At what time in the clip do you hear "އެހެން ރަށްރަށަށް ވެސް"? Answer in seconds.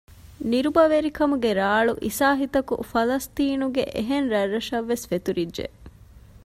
3.93-5.05